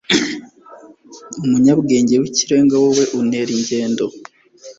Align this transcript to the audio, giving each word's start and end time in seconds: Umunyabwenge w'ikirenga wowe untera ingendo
Umunyabwenge 1.45 2.13
w'ikirenga 2.21 2.75
wowe 2.83 3.03
untera 3.17 3.51
ingendo 3.57 4.05